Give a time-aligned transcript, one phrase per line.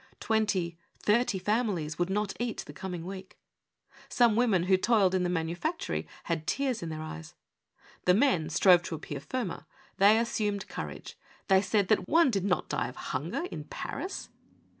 [0.19, 3.37] Twenty, thirty families would not eat the com ing week.
[4.09, 7.35] Some women who toiled in the manufactory had tears in their eyes.
[8.05, 9.67] The men strove to appear firmer.
[9.97, 11.19] They assumed courage;
[11.49, 14.29] they said that one did not die of hunger in Paris.